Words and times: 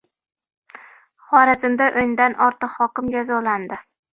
Xorazmda 1.27 1.91
o‘ndan 2.05 2.39
ortiq 2.49 2.77
hokim 2.81 3.17
jazolandi 3.19 3.83